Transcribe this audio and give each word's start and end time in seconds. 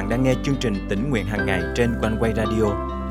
bạn 0.00 0.08
đang 0.08 0.22
nghe 0.22 0.34
chương 0.44 0.56
trình 0.60 0.86
tỉnh 0.88 1.10
nguyện 1.10 1.26
hàng 1.26 1.46
ngày 1.46 1.62
trên 1.76 1.94
quanh 2.00 2.16
quay 2.20 2.32
radio 2.36 2.64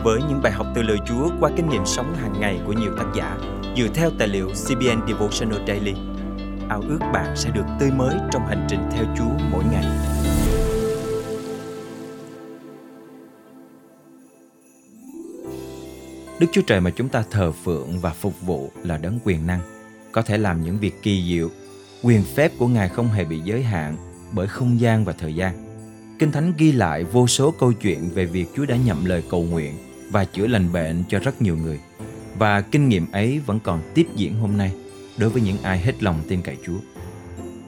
với 0.03 0.19
những 0.29 0.41
bài 0.41 0.51
học 0.51 0.67
từ 0.75 0.81
lời 0.81 0.97
Chúa 1.07 1.29
qua 1.39 1.51
kinh 1.57 1.69
nghiệm 1.69 1.85
sống 1.85 2.15
hàng 2.15 2.39
ngày 2.39 2.59
của 2.65 2.73
nhiều 2.73 2.91
tác 2.97 3.05
giả 3.15 3.37
dựa 3.77 3.87
theo 3.93 4.11
tài 4.19 4.27
liệu 4.27 4.47
CBN 4.47 5.07
Devotional 5.07 5.67
Daily. 5.67 5.93
Ao 6.69 6.81
ước 6.89 6.99
bạn 7.13 7.35
sẽ 7.35 7.49
được 7.49 7.63
tươi 7.79 7.91
mới 7.91 8.15
trong 8.31 8.47
hành 8.47 8.67
trình 8.69 8.79
theo 8.91 9.05
Chúa 9.17 9.45
mỗi 9.51 9.63
ngày. 9.71 9.85
Đức 16.39 16.47
Chúa 16.51 16.61
Trời 16.67 16.81
mà 16.81 16.91
chúng 16.91 17.09
ta 17.09 17.23
thờ 17.31 17.51
phượng 17.51 17.99
và 17.99 18.13
phục 18.13 18.41
vụ 18.41 18.71
là 18.83 18.97
đấng 18.97 19.19
quyền 19.23 19.47
năng, 19.47 19.59
có 20.11 20.21
thể 20.21 20.37
làm 20.37 20.63
những 20.63 20.79
việc 20.79 21.01
kỳ 21.01 21.23
diệu. 21.29 21.49
Quyền 22.03 22.23
phép 22.35 22.51
của 22.59 22.67
Ngài 22.67 22.89
không 22.89 23.07
hề 23.07 23.25
bị 23.25 23.39
giới 23.39 23.63
hạn 23.63 23.97
bởi 24.31 24.47
không 24.47 24.79
gian 24.79 25.05
và 25.05 25.13
thời 25.13 25.35
gian. 25.35 25.68
Kinh 26.19 26.31
Thánh 26.31 26.53
ghi 26.57 26.71
lại 26.71 27.03
vô 27.03 27.27
số 27.27 27.51
câu 27.51 27.73
chuyện 27.73 28.09
về 28.09 28.25
việc 28.25 28.45
Chúa 28.55 28.65
đã 28.65 28.75
nhậm 28.75 29.05
lời 29.05 29.23
cầu 29.29 29.43
nguyện 29.43 29.73
và 30.11 30.25
chữa 30.25 30.47
lành 30.47 30.71
bệnh 30.71 31.03
cho 31.09 31.19
rất 31.19 31.41
nhiều 31.41 31.57
người. 31.57 31.79
Và 32.37 32.61
kinh 32.61 32.89
nghiệm 32.89 33.11
ấy 33.11 33.39
vẫn 33.39 33.59
còn 33.59 33.81
tiếp 33.93 34.07
diễn 34.15 34.35
hôm 34.35 34.57
nay 34.57 34.71
đối 35.17 35.29
với 35.29 35.41
những 35.41 35.57
ai 35.63 35.79
hết 35.79 36.03
lòng 36.03 36.19
tin 36.27 36.41
cậy 36.41 36.57
Chúa. 36.65 36.77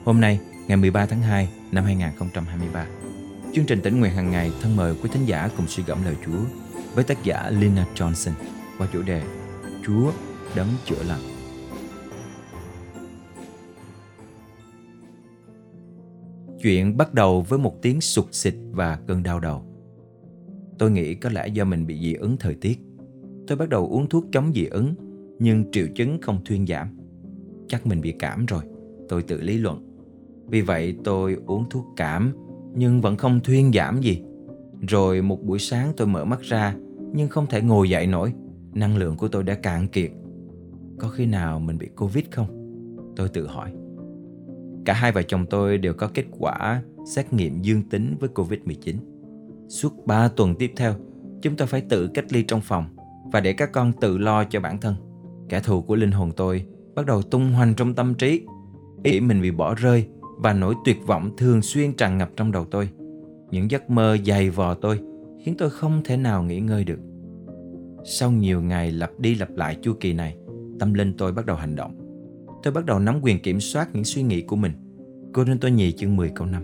Hôm 0.04 0.20
nay, 0.20 0.40
ngày 0.68 0.76
13 0.76 1.06
tháng 1.06 1.22
2 1.22 1.48
năm 1.72 1.84
2023, 1.84 2.86
chương 3.54 3.64
trình 3.64 3.80
tỉnh 3.80 4.00
nguyện 4.00 4.12
hàng 4.12 4.30
ngày 4.30 4.50
thân 4.62 4.76
mời 4.76 4.94
quý 5.02 5.10
thính 5.12 5.26
giả 5.26 5.48
cùng 5.56 5.66
suy 5.68 5.82
gẫm 5.86 6.04
lời 6.04 6.16
Chúa 6.26 6.40
với 6.94 7.04
tác 7.04 7.24
giả 7.24 7.50
Lina 7.50 7.86
Johnson 7.94 8.32
qua 8.78 8.86
chủ 8.92 9.02
đề 9.02 9.22
Chúa 9.86 10.12
đấng 10.54 10.68
chữa 10.86 11.02
lành. 11.08 11.31
Chuyện 16.62 16.96
bắt 16.96 17.14
đầu 17.14 17.42
với 17.42 17.58
một 17.58 17.82
tiếng 17.82 18.00
sụt 18.00 18.26
xịt 18.30 18.54
và 18.70 18.98
cơn 19.06 19.22
đau 19.22 19.40
đầu. 19.40 19.62
Tôi 20.78 20.90
nghĩ 20.90 21.14
có 21.14 21.30
lẽ 21.30 21.48
do 21.48 21.64
mình 21.64 21.86
bị 21.86 21.98
dị 22.00 22.14
ứng 22.14 22.36
thời 22.40 22.54
tiết. 22.54 22.80
Tôi 23.46 23.58
bắt 23.58 23.68
đầu 23.68 23.88
uống 23.88 24.08
thuốc 24.08 24.24
chống 24.32 24.52
dị 24.54 24.64
ứng, 24.64 24.94
nhưng 25.38 25.70
triệu 25.70 25.86
chứng 25.94 26.20
không 26.20 26.38
thuyên 26.44 26.66
giảm. 26.66 26.88
Chắc 27.68 27.86
mình 27.86 28.00
bị 28.00 28.12
cảm 28.18 28.46
rồi, 28.46 28.62
tôi 29.08 29.22
tự 29.22 29.40
lý 29.40 29.58
luận. 29.58 29.88
Vì 30.46 30.60
vậy 30.60 30.94
tôi 31.04 31.36
uống 31.46 31.64
thuốc 31.70 31.86
cảm, 31.96 32.32
nhưng 32.74 33.00
vẫn 33.00 33.16
không 33.16 33.40
thuyên 33.44 33.72
giảm 33.72 34.00
gì. 34.00 34.22
Rồi 34.88 35.22
một 35.22 35.42
buổi 35.42 35.58
sáng 35.58 35.92
tôi 35.96 36.06
mở 36.06 36.24
mắt 36.24 36.40
ra, 36.40 36.76
nhưng 37.12 37.28
không 37.28 37.46
thể 37.46 37.62
ngồi 37.62 37.90
dậy 37.90 38.06
nổi. 38.06 38.32
Năng 38.74 38.96
lượng 38.96 39.16
của 39.16 39.28
tôi 39.28 39.42
đã 39.42 39.54
cạn 39.54 39.88
kiệt. 39.88 40.10
Có 40.98 41.08
khi 41.08 41.26
nào 41.26 41.60
mình 41.60 41.78
bị 41.78 41.88
Covid 41.96 42.24
không? 42.30 42.46
Tôi 43.16 43.28
tự 43.28 43.46
hỏi. 43.46 43.72
Cả 44.84 44.94
hai 44.94 45.12
vợ 45.12 45.22
chồng 45.22 45.46
tôi 45.46 45.78
đều 45.78 45.94
có 45.94 46.08
kết 46.14 46.24
quả 46.38 46.82
xét 47.06 47.32
nghiệm 47.32 47.62
dương 47.62 47.82
tính 47.82 48.16
với 48.20 48.28
Covid-19. 48.34 48.96
Suốt 49.68 50.06
3 50.06 50.28
tuần 50.28 50.54
tiếp 50.54 50.72
theo, 50.76 50.94
chúng 51.42 51.56
tôi 51.56 51.68
phải 51.68 51.80
tự 51.80 52.08
cách 52.14 52.32
ly 52.32 52.42
trong 52.42 52.60
phòng 52.60 52.84
và 53.32 53.40
để 53.40 53.52
các 53.52 53.72
con 53.72 53.92
tự 54.00 54.18
lo 54.18 54.44
cho 54.44 54.60
bản 54.60 54.78
thân. 54.80 54.94
Kẻ 55.48 55.60
thù 55.60 55.82
của 55.82 55.96
linh 55.96 56.10
hồn 56.10 56.30
tôi 56.36 56.66
bắt 56.94 57.06
đầu 57.06 57.22
tung 57.22 57.52
hoành 57.52 57.74
trong 57.74 57.94
tâm 57.94 58.14
trí. 58.14 58.46
Ý 59.02 59.20
mình 59.20 59.42
bị 59.42 59.50
bỏ 59.50 59.74
rơi 59.74 60.06
và 60.38 60.52
nỗi 60.52 60.74
tuyệt 60.84 60.96
vọng 61.06 61.30
thường 61.36 61.62
xuyên 61.62 61.92
tràn 61.92 62.18
ngập 62.18 62.30
trong 62.36 62.52
đầu 62.52 62.64
tôi. 62.64 62.88
Những 63.50 63.70
giấc 63.70 63.90
mơ 63.90 64.16
dày 64.26 64.50
vò 64.50 64.74
tôi 64.74 65.00
khiến 65.44 65.54
tôi 65.58 65.70
không 65.70 66.00
thể 66.04 66.16
nào 66.16 66.42
nghỉ 66.42 66.60
ngơi 66.60 66.84
được. 66.84 66.98
Sau 68.04 68.30
nhiều 68.30 68.62
ngày 68.62 68.92
lặp 68.92 69.10
đi 69.18 69.34
lặp 69.34 69.50
lại 69.50 69.76
chu 69.82 69.94
kỳ 70.00 70.12
này, 70.12 70.36
tâm 70.80 70.94
linh 70.94 71.16
tôi 71.16 71.32
bắt 71.32 71.46
đầu 71.46 71.56
hành 71.56 71.76
động. 71.76 72.01
Tôi 72.62 72.72
bắt 72.72 72.84
đầu 72.84 72.98
nắm 72.98 73.20
quyền 73.22 73.42
kiểm 73.42 73.60
soát 73.60 73.88
những 73.92 74.04
suy 74.04 74.22
nghĩ 74.22 74.42
của 74.42 74.56
mình. 74.56 74.72
Cô 75.32 75.44
nên 75.44 75.58
tôi 75.58 75.70
nhì 75.70 75.92
chương 75.92 76.16
10 76.16 76.32
câu 76.34 76.46
5. 76.46 76.62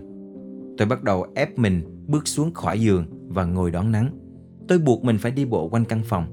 Tôi 0.77 0.87
bắt 0.87 1.03
đầu 1.03 1.25
ép 1.35 1.59
mình 1.59 1.81
bước 2.07 2.27
xuống 2.27 2.53
khỏi 2.53 2.81
giường 2.81 3.05
và 3.27 3.45
ngồi 3.45 3.71
đón 3.71 3.91
nắng. 3.91 4.09
Tôi 4.67 4.77
buộc 4.77 5.03
mình 5.03 5.17
phải 5.17 5.31
đi 5.31 5.45
bộ 5.45 5.69
quanh 5.69 5.85
căn 5.85 6.01
phòng. 6.03 6.25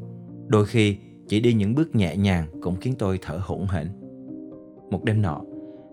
Đôi 0.49 0.67
khi 0.67 0.97
chỉ 1.29 1.41
đi 1.41 1.55
những 1.55 1.75
bước 1.75 1.95
nhẹ 1.95 2.17
nhàng 2.17 2.47
cũng 2.63 2.77
khiến 2.77 2.95
tôi 2.99 3.19
thở 3.23 3.41
hổn 3.43 3.67
hển. 3.67 3.89
Một 4.91 5.05
đêm 5.05 5.23
nọ, 5.23 5.41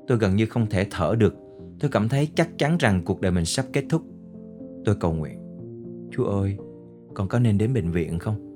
tôi 0.08 0.18
gần 0.18 0.36
như 0.36 0.46
không 0.46 0.66
thể 0.70 0.88
thở 0.92 1.16
được. 1.18 1.36
Tôi 1.80 1.92
cảm 1.92 2.09
thấy 2.09 2.28
chắc 2.36 2.50
chắn 2.58 2.78
rằng 2.80 3.02
cuộc 3.06 3.22
đời 3.22 3.31
mình 3.31 3.46
sắp 3.46 3.66
kết 3.74 3.86
thúc. 3.90 4.02
Tôi 4.86 4.96
cầu 4.96 5.14
nguyện. 5.14 5.40
Chúa 6.12 6.24
ơi, 6.24 6.58
con 7.14 7.28
có 7.28 7.40
nên 7.40 7.58
đến 7.58 7.74
bệnh 7.74 7.92
viện 7.92 8.20
không? 8.20 8.56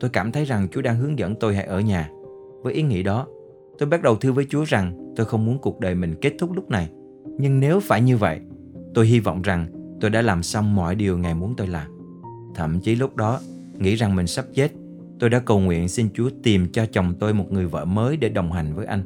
Tôi 0.00 0.10
cảm 0.10 0.32
thấy 0.32 0.44
rằng 0.44 0.68
Chúa 0.70 0.82
đang 0.82 0.96
hướng 0.98 1.18
dẫn 1.18 1.34
tôi 1.40 1.54
hãy 1.54 1.64
ở 1.64 1.80
nhà. 1.80 2.10
Với 2.62 2.74
ý 2.74 2.82
nghĩ 2.82 3.02
đó, 3.02 3.26
tôi 3.78 3.88
bắt 3.88 4.02
đầu 4.02 4.16
thưa 4.16 4.32
với 4.32 4.46
Chúa 4.50 4.64
rằng 4.64 5.12
tôi 5.16 5.26
không 5.26 5.44
muốn 5.44 5.58
cuộc 5.58 5.80
đời 5.80 5.94
mình 5.94 6.14
kết 6.20 6.32
thúc 6.38 6.52
lúc 6.52 6.70
này. 6.70 6.90
Nhưng 7.38 7.60
nếu 7.60 7.80
phải 7.80 8.00
như 8.00 8.16
vậy, 8.16 8.40
tôi 8.94 9.06
hy 9.06 9.20
vọng 9.20 9.42
rằng 9.42 9.66
tôi 10.00 10.10
đã 10.10 10.22
làm 10.22 10.42
xong 10.42 10.74
mọi 10.74 10.94
điều 10.94 11.18
Ngài 11.18 11.34
muốn 11.34 11.54
tôi 11.56 11.66
làm. 11.66 11.90
Thậm 12.54 12.80
chí 12.80 12.94
lúc 12.94 13.16
đó, 13.16 13.40
nghĩ 13.78 13.94
rằng 13.94 14.16
mình 14.16 14.26
sắp 14.26 14.44
chết, 14.54 14.72
tôi 15.18 15.30
đã 15.30 15.38
cầu 15.38 15.60
nguyện 15.60 15.88
xin 15.88 16.08
Chúa 16.14 16.30
tìm 16.42 16.66
cho 16.72 16.86
chồng 16.86 17.14
tôi 17.20 17.34
một 17.34 17.52
người 17.52 17.66
vợ 17.66 17.84
mới 17.84 18.16
để 18.16 18.28
đồng 18.28 18.52
hành 18.52 18.74
với 18.74 18.86
anh, 18.86 19.02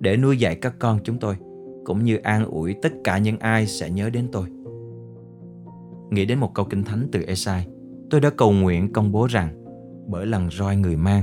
để 0.00 0.16
nuôi 0.16 0.36
dạy 0.36 0.54
các 0.54 0.74
con 0.78 0.98
chúng 1.04 1.18
tôi, 1.18 1.36
cũng 1.84 2.04
như 2.04 2.16
an 2.16 2.44
ủi 2.44 2.74
tất 2.82 2.92
cả 3.04 3.18
những 3.18 3.38
ai 3.38 3.66
sẽ 3.66 3.90
nhớ 3.90 4.10
đến 4.10 4.28
tôi. 4.32 4.44
Nghĩ 6.10 6.24
đến 6.24 6.38
một 6.38 6.54
câu 6.54 6.64
kinh 6.64 6.84
thánh 6.84 7.08
từ 7.12 7.22
Esai, 7.22 7.66
tôi 8.10 8.20
đã 8.20 8.30
cầu 8.30 8.52
nguyện 8.52 8.92
công 8.92 9.12
bố 9.12 9.26
rằng 9.26 9.64
bởi 10.08 10.26
lần 10.26 10.50
roi 10.50 10.76
người 10.76 10.96
mang, 10.96 11.22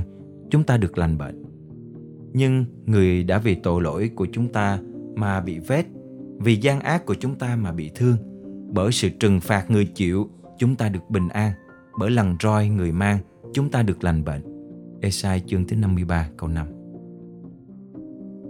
chúng 0.50 0.64
ta 0.64 0.76
được 0.76 0.98
lành 0.98 1.18
bệnh. 1.18 1.47
Nhưng 2.32 2.64
người 2.86 3.22
đã 3.24 3.38
vì 3.38 3.54
tội 3.54 3.82
lỗi 3.82 4.10
của 4.14 4.26
chúng 4.32 4.48
ta 4.48 4.78
mà 5.16 5.40
bị 5.40 5.58
vết, 5.58 5.86
vì 6.38 6.56
gian 6.56 6.80
ác 6.80 7.06
của 7.06 7.14
chúng 7.14 7.34
ta 7.34 7.56
mà 7.56 7.72
bị 7.72 7.90
thương, 7.94 8.16
bởi 8.72 8.92
sự 8.92 9.08
trừng 9.08 9.40
phạt 9.40 9.70
người 9.70 9.84
chịu, 9.84 10.30
chúng 10.58 10.76
ta 10.76 10.88
được 10.88 11.10
bình 11.10 11.28
an, 11.28 11.52
bởi 11.98 12.10
lần 12.10 12.36
roi 12.42 12.68
người 12.68 12.92
mang, 12.92 13.18
chúng 13.52 13.70
ta 13.70 13.82
được 13.82 14.04
lành 14.04 14.24
bệnh. 14.24 14.42
Esai 15.00 15.42
chương 15.46 15.66
thứ 15.66 15.76
53 15.76 16.28
câu 16.36 16.48
5 16.48 16.66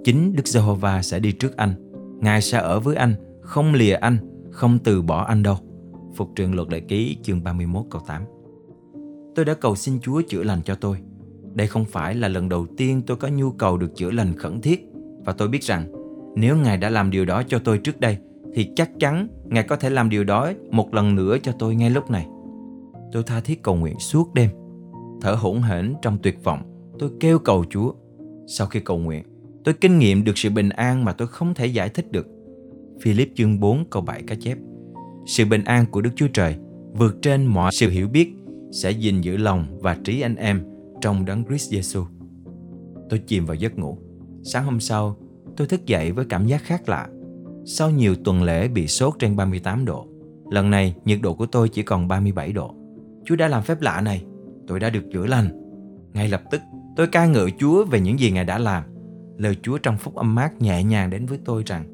Chính 0.04 0.36
Đức 0.36 0.46
Giê-hô-va 0.46 1.02
sẽ 1.02 1.18
đi 1.18 1.32
trước 1.32 1.56
anh, 1.56 1.74
Ngài 2.20 2.42
sẽ 2.42 2.58
ở 2.58 2.80
với 2.80 2.96
anh, 2.96 3.14
không 3.40 3.74
lìa 3.74 3.94
anh, 3.94 4.18
không 4.50 4.78
từ 4.84 5.02
bỏ 5.02 5.24
anh 5.24 5.42
đâu. 5.42 5.56
Phục 6.14 6.30
truyền 6.36 6.52
luật 6.52 6.68
đại 6.68 6.80
ký 6.80 7.16
chương 7.22 7.44
31 7.44 7.84
câu 7.90 8.02
8 8.06 8.22
Tôi 9.34 9.44
đã 9.44 9.54
cầu 9.54 9.76
xin 9.76 10.00
Chúa 10.00 10.22
chữa 10.28 10.42
lành 10.42 10.62
cho 10.64 10.74
tôi. 10.74 10.98
Đây 11.58 11.66
không 11.66 11.84
phải 11.84 12.14
là 12.14 12.28
lần 12.28 12.48
đầu 12.48 12.66
tiên 12.76 13.02
tôi 13.06 13.16
có 13.16 13.28
nhu 13.28 13.50
cầu 13.50 13.76
được 13.76 13.96
chữa 13.96 14.10
lành 14.10 14.36
khẩn 14.36 14.60
thiết 14.60 14.88
và 15.24 15.32
tôi 15.32 15.48
biết 15.48 15.62
rằng 15.62 15.92
nếu 16.36 16.56
Ngài 16.56 16.76
đã 16.76 16.90
làm 16.90 17.10
điều 17.10 17.24
đó 17.24 17.42
cho 17.48 17.58
tôi 17.58 17.78
trước 17.78 18.00
đây 18.00 18.16
thì 18.54 18.70
chắc 18.76 18.90
chắn 19.00 19.28
Ngài 19.44 19.62
có 19.62 19.76
thể 19.76 19.90
làm 19.90 20.10
điều 20.10 20.24
đó 20.24 20.52
một 20.70 20.94
lần 20.94 21.14
nữa 21.14 21.36
cho 21.42 21.52
tôi 21.58 21.74
ngay 21.74 21.90
lúc 21.90 22.10
này. 22.10 22.26
Tôi 23.12 23.22
tha 23.22 23.40
thiết 23.40 23.62
cầu 23.62 23.74
nguyện 23.74 23.98
suốt 23.98 24.34
đêm. 24.34 24.50
Thở 25.20 25.32
hổn 25.32 25.62
hển 25.62 25.94
trong 26.02 26.18
tuyệt 26.22 26.44
vọng, 26.44 26.62
tôi 26.98 27.10
kêu 27.20 27.38
cầu 27.38 27.64
Chúa. 27.70 27.92
Sau 28.46 28.66
khi 28.66 28.80
cầu 28.80 28.98
nguyện, 28.98 29.24
tôi 29.64 29.74
kinh 29.74 29.98
nghiệm 29.98 30.24
được 30.24 30.38
sự 30.38 30.50
bình 30.50 30.68
an 30.68 31.04
mà 31.04 31.12
tôi 31.12 31.28
không 31.28 31.54
thể 31.54 31.66
giải 31.66 31.88
thích 31.88 32.12
được. 32.12 32.26
Philip 33.02 33.28
chương 33.34 33.60
4 33.60 33.84
câu 33.90 34.02
7 34.02 34.22
cá 34.26 34.34
chép. 34.40 34.58
Sự 35.26 35.44
bình 35.44 35.64
an 35.64 35.86
của 35.90 36.00
Đức 36.00 36.10
Chúa 36.16 36.28
Trời 36.28 36.56
vượt 36.92 37.22
trên 37.22 37.46
mọi 37.46 37.72
sự 37.72 37.90
hiểu 37.90 38.08
biết 38.08 38.32
sẽ 38.72 38.90
gìn 38.90 39.20
giữ 39.20 39.36
lòng 39.36 39.66
và 39.80 39.96
trí 40.04 40.20
anh 40.20 40.36
em 40.36 40.77
trong 41.00 41.24
đấng 41.24 41.44
Christ 41.44 41.72
Jesus. 41.72 42.04
Tôi 43.10 43.18
chìm 43.26 43.44
vào 43.44 43.54
giấc 43.54 43.78
ngủ. 43.78 43.98
Sáng 44.42 44.64
hôm 44.64 44.80
sau, 44.80 45.16
tôi 45.56 45.66
thức 45.66 45.86
dậy 45.86 46.12
với 46.12 46.24
cảm 46.24 46.46
giác 46.46 46.62
khác 46.62 46.88
lạ. 46.88 47.08
Sau 47.64 47.90
nhiều 47.90 48.14
tuần 48.24 48.42
lễ 48.42 48.68
bị 48.68 48.86
sốt 48.86 49.14
trên 49.18 49.36
38 49.36 49.84
độ, 49.84 50.06
lần 50.50 50.70
này 50.70 50.94
nhiệt 51.04 51.18
độ 51.22 51.34
của 51.34 51.46
tôi 51.46 51.68
chỉ 51.68 51.82
còn 51.82 52.08
37 52.08 52.52
độ. 52.52 52.74
Chúa 53.24 53.36
đã 53.36 53.48
làm 53.48 53.62
phép 53.62 53.80
lạ 53.80 54.00
này, 54.00 54.24
tôi 54.66 54.80
đã 54.80 54.90
được 54.90 55.04
chữa 55.12 55.26
lành. 55.26 55.48
Ngay 56.12 56.28
lập 56.28 56.42
tức, 56.50 56.60
tôi 56.96 57.06
ca 57.06 57.26
ngợi 57.26 57.52
Chúa 57.58 57.84
về 57.84 58.00
những 58.00 58.20
gì 58.20 58.30
Ngài 58.30 58.44
đã 58.44 58.58
làm. 58.58 58.82
Lời 59.36 59.56
Chúa 59.62 59.78
trong 59.78 59.96
phúc 59.96 60.14
âm 60.14 60.34
mát 60.34 60.62
nhẹ 60.62 60.84
nhàng 60.84 61.10
đến 61.10 61.26
với 61.26 61.38
tôi 61.44 61.62
rằng 61.66 61.92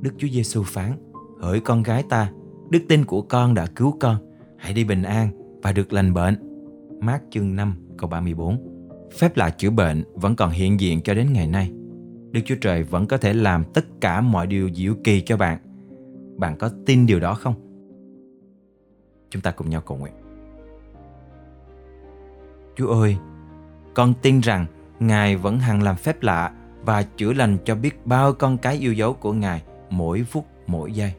Đức 0.00 0.10
Chúa 0.18 0.28
Giêsu 0.28 0.62
phán 0.62 0.92
Hỡi 1.42 1.60
con 1.60 1.82
gái 1.82 2.02
ta, 2.08 2.32
đức 2.70 2.80
tin 2.88 3.04
của 3.04 3.22
con 3.22 3.54
đã 3.54 3.66
cứu 3.66 3.96
con. 4.00 4.16
Hãy 4.58 4.72
đi 4.72 4.84
bình 4.84 5.02
an 5.02 5.28
và 5.62 5.72
được 5.72 5.92
lành 5.92 6.14
bệnh. 6.14 6.36
Mát 7.00 7.22
chương 7.30 7.56
5 7.56 7.74
câu 8.02 8.10
34 8.10 8.58
Phép 9.18 9.36
lạ 9.36 9.50
chữa 9.50 9.70
bệnh 9.70 10.04
vẫn 10.14 10.36
còn 10.36 10.50
hiện 10.50 10.80
diện 10.80 11.02
cho 11.02 11.14
đến 11.14 11.32
ngày 11.32 11.46
nay. 11.46 11.70
Đức 12.30 12.40
Chúa 12.44 12.54
Trời 12.60 12.82
vẫn 12.82 13.06
có 13.06 13.16
thể 13.16 13.32
làm 13.32 13.64
tất 13.64 13.84
cả 14.00 14.20
mọi 14.20 14.46
điều 14.46 14.70
diệu 14.74 14.94
kỳ 15.04 15.20
cho 15.20 15.36
bạn. 15.36 15.58
Bạn 16.36 16.56
có 16.58 16.70
tin 16.86 17.06
điều 17.06 17.20
đó 17.20 17.34
không? 17.34 17.54
Chúng 19.30 19.42
ta 19.42 19.50
cùng 19.50 19.70
nhau 19.70 19.80
cầu 19.80 19.98
nguyện. 19.98 20.12
Chúa 22.76 22.88
ơi, 22.88 23.16
con 23.94 24.14
tin 24.22 24.40
rằng 24.40 24.66
Ngài 25.00 25.36
vẫn 25.36 25.58
hằng 25.58 25.82
làm 25.82 25.96
phép 25.96 26.22
lạ 26.22 26.52
và 26.84 27.02
chữa 27.02 27.32
lành 27.32 27.58
cho 27.64 27.74
biết 27.74 28.06
bao 28.06 28.32
con 28.32 28.58
cái 28.58 28.76
yêu 28.76 28.92
dấu 28.92 29.14
của 29.14 29.32
Ngài 29.32 29.62
mỗi 29.90 30.24
phút, 30.24 30.46
mỗi 30.66 30.92
giây. 30.92 31.12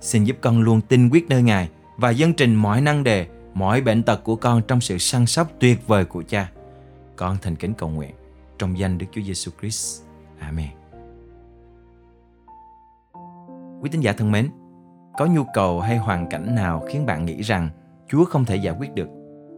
Xin 0.00 0.24
giúp 0.24 0.36
con 0.40 0.60
luôn 0.60 0.80
tin 0.80 1.08
quyết 1.08 1.28
nơi 1.28 1.42
Ngài 1.42 1.68
và 1.96 2.10
dân 2.10 2.32
trình 2.32 2.54
mọi 2.54 2.80
năng 2.80 3.04
đề, 3.04 3.26
mọi 3.58 3.80
bệnh 3.80 4.02
tật 4.02 4.24
của 4.24 4.36
con 4.36 4.62
trong 4.68 4.80
sự 4.80 4.98
săn 4.98 5.26
sóc 5.26 5.48
tuyệt 5.58 5.86
vời 5.86 6.04
của 6.04 6.22
Cha. 6.28 6.50
Con 7.16 7.36
thành 7.42 7.56
kính 7.56 7.74
cầu 7.74 7.88
nguyện 7.88 8.10
trong 8.58 8.78
danh 8.78 8.98
Đức 8.98 9.06
Chúa 9.12 9.20
Giêsu 9.22 9.50
Christ. 9.60 10.02
Amen. 10.40 10.68
Quý 13.80 13.90
tín 13.92 14.00
giả 14.00 14.12
thân 14.12 14.32
mến, 14.32 14.48
có 15.18 15.26
nhu 15.26 15.42
cầu 15.54 15.80
hay 15.80 15.96
hoàn 15.96 16.28
cảnh 16.30 16.54
nào 16.54 16.84
khiến 16.88 17.06
bạn 17.06 17.26
nghĩ 17.26 17.42
rằng 17.42 17.68
Chúa 18.08 18.24
không 18.24 18.44
thể 18.44 18.56
giải 18.56 18.74
quyết 18.78 18.94
được, 18.94 19.08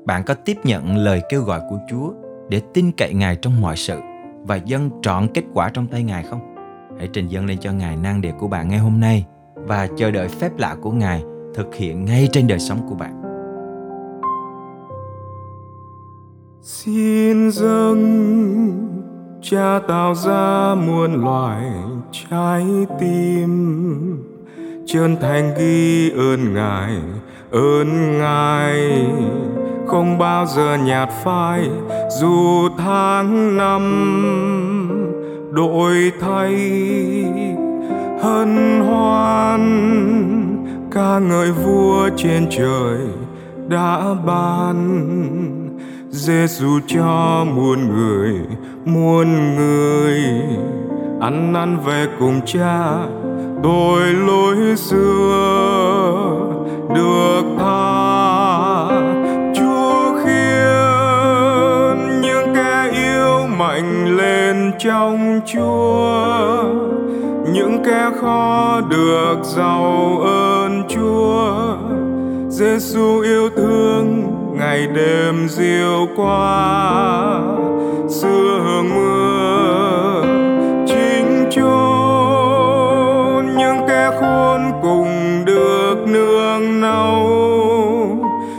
bạn 0.06 0.25
có 0.25 0.35
tiếp 0.35 0.56
nhận 0.64 0.97
lời 0.97 1.23
kêu 1.29 1.43
gọi 1.43 1.61
của 1.70 1.79
Chúa 1.91 2.12
để 2.49 2.62
tin 2.75 2.93
cậy 2.93 3.14
Ngài 3.14 3.37
trong 3.37 3.61
mọi 3.61 3.76
sự 3.76 4.00
và 4.43 4.56
dâng 4.56 4.91
trọn 5.02 5.29
kết 5.35 5.44
quả 5.55 5.69
trong 5.69 5.87
tay 5.87 6.02
Ngài 6.02 6.23
không? 6.23 6.55
Hãy 6.99 7.08
trình 7.12 7.29
dâng 7.29 7.47
lên 7.47 7.58
cho 7.58 7.73
Ngài 7.73 7.97
năng 7.97 8.20
đề 8.20 8.32
của 8.38 8.49
bạn 8.49 8.69
ngay 8.69 8.79
hôm 8.79 9.00
nay 9.00 9.26
và 9.55 9.88
chờ 9.97 10.11
đợi 10.11 10.29
phép 10.29 10.58
lạ 10.58 10.76
của 10.82 10.93
Ngài 10.93 11.23
thực 11.55 11.75
hiện 11.75 12.05
ngay 12.05 12.29
trên 12.32 12.47
đời 12.47 12.58
sống 12.58 12.87
của 12.88 12.94
bạn. 12.94 13.19
Xin 16.62 17.50
dâng 17.50 18.00
Cha 19.42 19.80
tạo 19.88 20.14
ra 20.14 20.74
muôn 20.74 21.24
loài 21.24 21.62
trái 22.12 22.66
tim. 23.00 24.24
Chân 24.86 25.16
thành 25.20 25.54
ghi 25.58 26.10
ơn 26.10 26.54
Ngài 26.54 26.96
ơn 27.50 28.18
Ngài. 28.18 29.06
Không 29.86 30.18
bao 30.18 30.46
giờ 30.46 30.76
nhạt 30.84 31.08
phai, 31.24 31.70
dù 32.20 32.68
tháng 32.78 33.56
năm 33.56 33.82
đổi 35.52 36.12
thay. 36.20 36.54
Hân 38.22 38.80
hoan, 38.80 39.62
ca 40.90 41.18
ngợi 41.18 41.52
vua 41.52 42.08
trên 42.16 42.46
trời 42.50 42.98
đã 43.68 44.14
ban. 44.26 45.59
Giêsu 46.12 46.80
cho 46.86 47.44
muôn 47.54 47.88
người 47.94 48.34
muôn 48.84 49.56
người. 49.56 50.22
Ăn 51.20 51.52
năn 51.52 51.78
về 51.86 52.06
cùng 52.18 52.40
cha 52.46 52.96
tội 53.62 54.00
lỗi 54.00 54.76
xưa 54.76 56.30
được 56.94 57.42
tha. 57.58 58.86
Chúa 59.54 60.18
khiến 60.24 62.20
những 62.20 62.54
kẻ 62.54 62.90
yêu 62.92 63.46
mạnh 63.58 64.16
lên 64.16 64.72
trong 64.78 65.40
chúa. 65.46 66.62
Những 67.52 67.82
kẻ 67.84 68.10
khó 68.20 68.80
được 68.90 69.36
giàu 69.42 70.18
ơn 70.24 70.82
chúa. 70.88 71.76
Giêsu 72.48 73.20
yêu 73.20 73.48
thương 73.56 74.39
ngày 74.60 74.86
đêm 74.86 75.48
diệu 75.48 76.08
qua 76.16 77.40
xưa 78.08 78.60
hương 78.64 78.94
mưa 78.94 80.22
chính 80.86 81.48
chốn 81.50 83.46
những 83.58 83.76
kẻ 83.88 84.10
khôn 84.20 84.60
cùng 84.82 85.44
được 85.44 85.96
nương 86.06 86.80
náu 86.80 87.28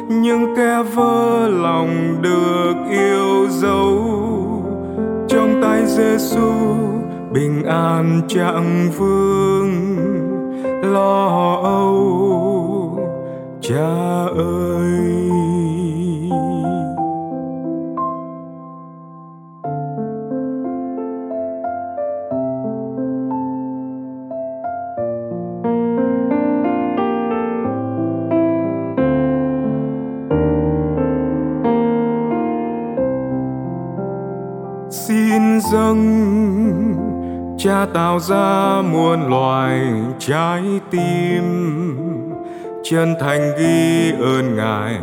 những 0.07 0.56
kẻ 0.56 0.83
vỡ 0.94 1.48
lòng 1.50 2.21
được 2.21 2.74
yêu 2.89 3.47
dấu, 3.50 4.00
trong 5.30 5.62
tay 5.62 5.86
Giêsu 5.86 6.51
bình 7.31 7.63
an 7.63 8.21
chẳng 8.27 8.89
vương, 8.97 9.95
lo 10.94 11.59
âu, 11.63 13.00
cha 13.62 14.25
ơi. 14.38 14.70
Cha 37.57 37.86
tạo 37.94 38.19
ra 38.19 38.81
muôn 38.92 39.30
loài 39.30 39.81
trái 40.19 40.63
tim, 40.92 41.44
chân 42.83 43.15
thành 43.19 43.51
ghi 43.59 44.12
ơn 44.12 44.56
ngài 44.56 45.00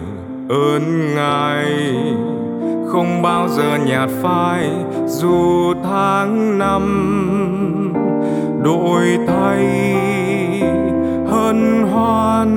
ơn 0.49 1.15
ngài. 1.15 1.67
Không 2.89 3.23
bao 3.23 3.49
giờ 3.49 3.79
nhạt 3.87 4.09
phai, 4.23 4.71
dù 5.07 5.75
tháng 5.85 6.59
năm, 6.59 6.83
đổi 8.65 9.19
thay 9.27 9.65
hân 11.31 11.83
hoan. 11.93 12.49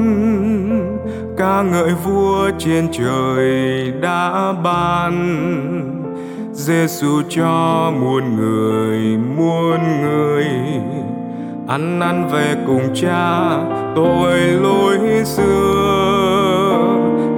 Ca 1.37 1.61
ngợi 1.61 1.93
vua 2.03 2.49
trên 2.59 2.87
trời 2.91 3.91
đã 4.01 4.53
ban. 4.63 5.90
Giêsu 6.61 7.21
cho 7.29 7.91
muôn 8.01 8.35
người 8.35 9.17
muôn 9.37 10.01
người. 10.01 10.45
Ăn 11.67 11.99
năn 11.99 12.27
về 12.31 12.55
cùng 12.67 12.89
cha, 12.93 13.49
tội 13.95 14.37
lỗi 14.39 14.99
xưa 15.25 16.73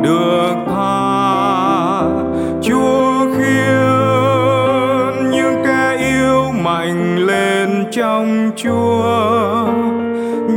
được 0.01 0.55
tha. 0.67 2.01
Chúa 2.61 3.25
khiến 3.37 5.31
những 5.31 5.63
kẻ 5.65 5.97
yêu 5.99 6.51
mạnh 6.63 7.17
lên 7.17 7.85
trong 7.91 8.51
chúa. 8.55 9.67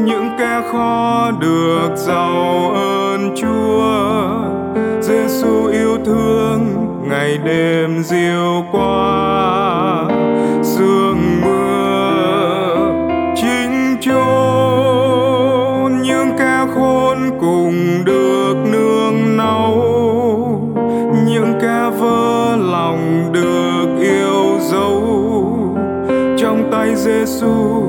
Những 0.04 0.28
kẻ 0.38 0.62
khó 0.72 1.30
được 1.40 1.90
giàu 1.96 2.70
ơn 2.74 3.34
chúa. 3.36 3.96
Giêsu 5.00 5.66
yêu 5.66 5.98
thương 6.04 6.75
ngày 7.36 7.44
đêm 7.44 8.02
diêu 8.02 8.64
qua, 8.72 10.08
sương 10.62 11.40
mưa 11.44 12.92
chính 13.36 13.96
chốn, 14.00 14.42
những 16.02 16.30
kẻ 16.38 16.66
khôn 16.74 17.18
cùng 17.40 18.04
được 18.04 18.54
nương 18.72 19.36
náu, 19.36 19.74
những 21.26 21.52
kẻ 21.60 21.90
vỡ 21.98 22.56
lòng 22.56 23.30
được 23.32 23.86
yêu 24.00 24.58
dấu. 24.60 25.02
Trong 26.38 26.68
tay 26.72 26.94
Giêsu 26.94 27.82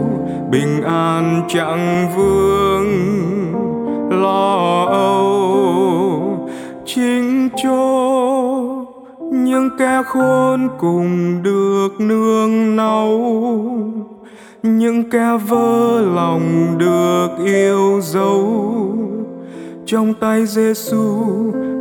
bình 0.52 0.84
an 0.84 1.44
chẳng 1.50 2.08
vương. 2.16 2.67
Kẻ 9.98 10.04
khôn 10.04 10.70
cùng 10.80 11.44
được 11.44 11.90
nương 12.00 12.76
náu 12.76 13.20
những 14.64 15.10
kẻ 15.10 15.38
vỡ 15.48 16.02
lòng 16.16 16.76
được 16.78 17.28
yêu 17.46 18.00
dấu. 18.02 18.64
Trong 19.86 20.14
tay 20.14 20.46
Giêsu 20.46 21.24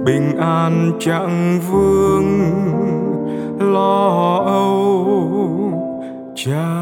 bình 0.05 0.37
an 0.39 0.93
chẳng 1.01 1.61
vương, 1.71 2.51
lo 3.61 4.43
âu, 4.47 5.07
cha 6.35 6.76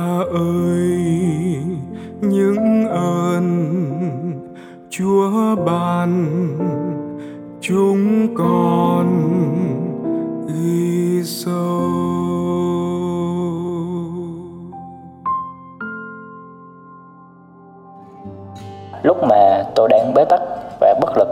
lúc 19.04 19.16
mà 19.23 19.62
tôi 19.75 19.88
đang 19.88 20.14
bế 20.14 20.25
tắc 20.25 20.40
và 20.80 20.94
bất 21.00 21.16
lực 21.16 21.28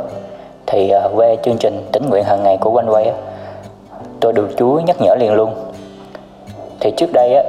thì 0.66 0.90
ờ, 0.90 1.08
về 1.08 1.36
chương 1.42 1.58
trình 1.58 1.88
tính 1.92 2.10
nguyện 2.10 2.24
hàng 2.24 2.42
ngày 2.42 2.56
của 2.60 2.70
quanh 2.70 2.90
quay 2.90 3.12
tôi 4.20 4.32
được 4.32 4.48
Chúa 4.56 4.80
nhắc 4.80 4.96
nhở 5.00 5.14
liền 5.14 5.32
luôn. 5.32 5.54
Thì 6.80 6.90
trước 6.96 7.10
đây 7.12 7.34
á 7.34 7.42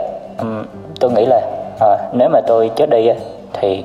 tôi 1.00 1.12
nghĩ 1.12 1.26
là 1.26 1.42
à, 1.80 1.98
nếu 2.12 2.30
mà 2.30 2.42
tôi 2.48 2.72
chết 2.76 2.90
đi 2.90 3.08
á, 3.08 3.16
thì 3.54 3.84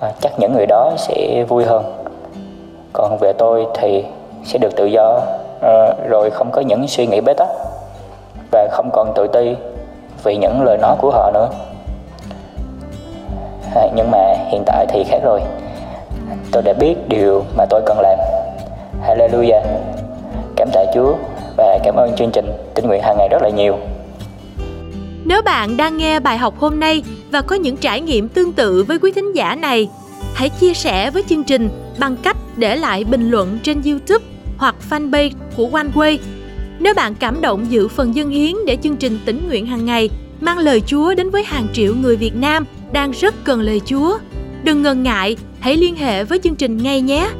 à, 0.00 0.12
chắc 0.20 0.32
những 0.38 0.52
người 0.52 0.66
đó 0.66 0.92
sẽ 0.96 1.44
vui 1.48 1.64
hơn. 1.64 1.84
Còn 2.92 3.18
về 3.20 3.32
tôi 3.32 3.66
thì 3.74 4.04
sẽ 4.44 4.58
được 4.58 4.76
tự 4.76 4.84
do 4.84 5.20
à, 5.60 5.94
rồi 6.08 6.30
không 6.30 6.50
có 6.50 6.60
những 6.60 6.88
suy 6.88 7.06
nghĩ 7.06 7.20
bế 7.20 7.34
tắc 7.34 7.48
và 8.52 8.68
không 8.70 8.90
còn 8.92 9.12
tự 9.14 9.26
ti 9.26 9.56
vì 10.22 10.36
những 10.36 10.62
lời 10.64 10.78
nói 10.78 10.96
của 11.00 11.10
họ 11.10 11.30
nữa. 11.34 11.48
À, 13.74 13.88
nhưng 13.94 14.10
mà 14.10 14.34
hiện 14.48 14.62
tại 14.66 14.86
thì 14.88 15.04
khác 15.04 15.18
rồi 15.22 15.40
tôi 16.52 16.62
đã 16.62 16.72
biết 16.72 16.94
điều 17.08 17.44
mà 17.56 17.64
tôi 17.70 17.82
cần 17.86 18.00
làm. 18.00 18.18
Hallelujah. 19.06 19.62
Cảm 20.56 20.68
tạ 20.72 20.84
Chúa 20.94 21.14
và 21.56 21.78
cảm 21.84 21.94
ơn 21.96 22.16
chương 22.16 22.30
trình 22.32 22.46
tinh 22.74 22.86
nguyện 22.86 23.02
hàng 23.02 23.16
ngày 23.18 23.28
rất 23.30 23.42
là 23.42 23.48
nhiều. 23.48 23.78
Nếu 25.24 25.42
bạn 25.42 25.76
đang 25.76 25.96
nghe 25.96 26.20
bài 26.20 26.38
học 26.38 26.54
hôm 26.58 26.80
nay 26.80 27.02
và 27.30 27.42
có 27.42 27.56
những 27.56 27.76
trải 27.76 28.00
nghiệm 28.00 28.28
tương 28.28 28.52
tự 28.52 28.84
với 28.88 28.98
quý 28.98 29.12
thính 29.12 29.32
giả 29.32 29.54
này 29.54 29.88
hãy 30.34 30.48
chia 30.48 30.74
sẻ 30.74 31.10
với 31.10 31.22
chương 31.28 31.44
trình 31.44 31.68
bằng 31.98 32.16
cách 32.22 32.36
để 32.56 32.76
lại 32.76 33.04
bình 33.04 33.30
luận 33.30 33.58
trên 33.62 33.82
YouTube 33.82 34.24
hoặc 34.56 34.74
fanpage 34.90 35.30
của 35.56 35.68
OneWay. 35.68 36.18
Nếu 36.78 36.94
bạn 36.94 37.14
cảm 37.14 37.40
động 37.40 37.66
giữ 37.70 37.88
phần 37.88 38.14
dân 38.14 38.30
hiến 38.30 38.54
để 38.66 38.76
chương 38.82 38.96
trình 38.96 39.18
tỉnh 39.24 39.48
nguyện 39.48 39.66
hàng 39.66 39.84
ngày 39.84 40.10
mang 40.40 40.58
lời 40.58 40.82
Chúa 40.86 41.14
đến 41.14 41.30
với 41.30 41.44
hàng 41.44 41.66
triệu 41.72 41.94
người 41.94 42.16
Việt 42.16 42.36
Nam 42.36 42.66
đang 42.92 43.10
rất 43.10 43.34
cần 43.44 43.60
lời 43.60 43.80
Chúa, 43.84 44.18
đừng 44.62 44.82
ngần 44.82 45.02
ngại, 45.02 45.36
hãy 45.64 45.76
liên 45.76 45.96
hệ 45.96 46.24
với 46.24 46.38
chương 46.38 46.54
trình 46.54 46.76
ngay 46.76 47.00
nhé. 47.00 47.30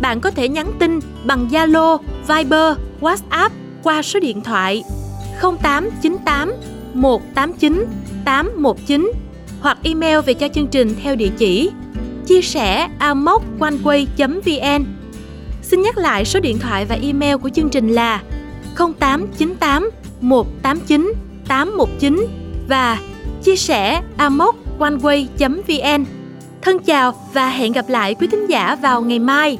Bạn 0.00 0.20
có 0.20 0.30
thể 0.30 0.48
nhắn 0.48 0.72
tin 0.78 1.00
bằng 1.24 1.48
Zalo, 1.48 1.98
Viber, 2.28 2.76
WhatsApp 3.00 3.50
qua 3.82 4.02
số 4.02 4.20
điện 4.20 4.40
thoại 4.40 4.82
0898 5.40 6.52
189 6.94 7.86
819 8.24 9.12
hoặc 9.60 9.78
email 9.82 10.20
về 10.20 10.34
cho 10.34 10.48
chương 10.48 10.66
trình 10.66 10.94
theo 11.02 11.16
địa 11.16 11.30
chỉ 11.38 11.70
chia 12.26 12.42
sẻ 12.42 12.88
amoconeway.vn 12.98 14.84
Xin 15.62 15.82
nhắc 15.82 15.98
lại 15.98 16.24
số 16.24 16.40
điện 16.40 16.58
thoại 16.58 16.84
và 16.84 16.98
email 17.02 17.36
của 17.36 17.48
chương 17.48 17.68
trình 17.68 17.88
là 17.88 18.22
0898 18.76 19.90
189 20.20 21.12
819 21.48 22.26
và 22.68 22.98
chia 23.42 23.56
sẻ 23.56 24.02
amoconeway.vn 24.18 26.21
Thân 26.62 26.78
chào 26.78 27.14
và 27.32 27.48
hẹn 27.48 27.72
gặp 27.72 27.88
lại 27.88 28.14
quý 28.14 28.26
thính 28.26 28.46
giả 28.46 28.76
vào 28.82 29.02
ngày 29.02 29.18
mai. 29.18 29.58